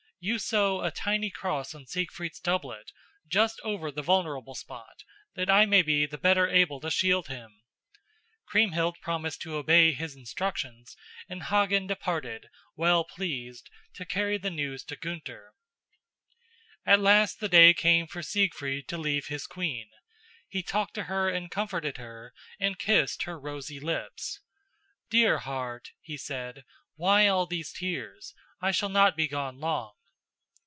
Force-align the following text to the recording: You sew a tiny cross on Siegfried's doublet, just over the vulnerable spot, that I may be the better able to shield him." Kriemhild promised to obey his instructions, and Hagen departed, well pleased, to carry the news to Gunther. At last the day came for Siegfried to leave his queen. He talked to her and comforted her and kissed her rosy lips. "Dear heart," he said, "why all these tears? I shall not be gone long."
You 0.23 0.37
sew 0.37 0.83
a 0.83 0.91
tiny 0.91 1.31
cross 1.31 1.73
on 1.73 1.87
Siegfried's 1.87 2.39
doublet, 2.39 2.91
just 3.27 3.59
over 3.63 3.89
the 3.89 4.03
vulnerable 4.03 4.53
spot, 4.53 5.03
that 5.33 5.49
I 5.49 5.65
may 5.65 5.81
be 5.81 6.05
the 6.05 6.19
better 6.19 6.47
able 6.47 6.79
to 6.81 6.91
shield 6.91 7.27
him." 7.27 7.63
Kriemhild 8.45 8.97
promised 9.01 9.41
to 9.41 9.55
obey 9.55 9.93
his 9.93 10.15
instructions, 10.15 10.95
and 11.27 11.41
Hagen 11.45 11.87
departed, 11.87 12.49
well 12.75 13.03
pleased, 13.03 13.71
to 13.95 14.05
carry 14.05 14.37
the 14.37 14.51
news 14.51 14.83
to 14.83 14.95
Gunther. 14.95 15.55
At 16.85 16.99
last 16.99 17.39
the 17.39 17.49
day 17.49 17.73
came 17.73 18.05
for 18.05 18.21
Siegfried 18.21 18.87
to 18.89 18.99
leave 18.99 19.25
his 19.25 19.47
queen. 19.47 19.89
He 20.47 20.61
talked 20.61 20.93
to 20.93 21.05
her 21.05 21.29
and 21.29 21.49
comforted 21.49 21.97
her 21.97 22.31
and 22.59 22.77
kissed 22.77 23.23
her 23.23 23.39
rosy 23.39 23.79
lips. 23.79 24.39
"Dear 25.09 25.39
heart," 25.39 25.93
he 25.99 26.15
said, 26.15 26.63
"why 26.93 27.27
all 27.27 27.47
these 27.47 27.73
tears? 27.73 28.35
I 28.61 28.69
shall 28.69 28.89
not 28.89 29.17
be 29.17 29.27
gone 29.27 29.59
long." 29.59 29.95